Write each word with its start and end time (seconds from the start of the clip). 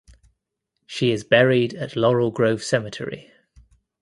She 0.87 1.11
is 1.11 1.23
buried 1.23 1.75
at 1.75 1.95
Laurel 1.95 2.31
Grove 2.31 2.63
Cemetery. 2.63 3.31